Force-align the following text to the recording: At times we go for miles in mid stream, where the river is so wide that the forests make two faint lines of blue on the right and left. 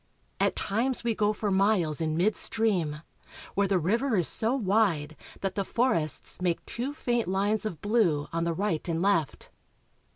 At 0.39 0.55
times 0.55 1.03
we 1.03 1.13
go 1.13 1.31
for 1.31 1.51
miles 1.51 2.01
in 2.01 2.17
mid 2.17 2.35
stream, 2.35 3.03
where 3.53 3.67
the 3.67 3.77
river 3.77 4.15
is 4.15 4.27
so 4.27 4.55
wide 4.55 5.15
that 5.41 5.53
the 5.53 5.63
forests 5.63 6.41
make 6.41 6.65
two 6.65 6.91
faint 6.91 7.27
lines 7.27 7.67
of 7.67 7.81
blue 7.83 8.27
on 8.33 8.43
the 8.43 8.53
right 8.55 8.89
and 8.89 8.99
left. 9.03 9.51